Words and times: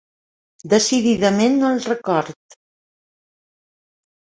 Decididament 0.73 1.55
no 1.61 1.69
el 1.75 1.85
recordo. 1.93 2.39